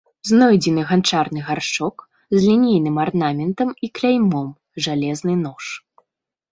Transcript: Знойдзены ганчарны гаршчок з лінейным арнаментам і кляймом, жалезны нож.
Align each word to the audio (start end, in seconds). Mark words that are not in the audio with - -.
Знойдзены 0.29 0.81
ганчарны 0.91 1.41
гаршчок 1.49 1.95
з 2.37 2.41
лінейным 2.47 2.95
арнаментам 3.05 3.69
і 3.87 3.93
кляймом, 4.01 4.49
жалезны 4.89 5.33
нож. 5.49 5.63